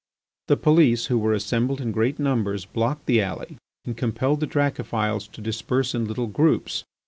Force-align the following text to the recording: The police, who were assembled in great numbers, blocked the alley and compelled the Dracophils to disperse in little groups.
The 0.47 0.57
police, 0.57 1.05
who 1.05 1.19
were 1.19 1.31
assembled 1.31 1.79
in 1.79 1.91
great 1.91 2.17
numbers, 2.17 2.65
blocked 2.65 3.05
the 3.05 3.21
alley 3.21 3.57
and 3.85 3.95
compelled 3.95 4.39
the 4.39 4.47
Dracophils 4.47 5.27
to 5.27 5.41
disperse 5.41 5.93
in 5.93 6.05
little 6.07 6.25
groups. 6.25 6.83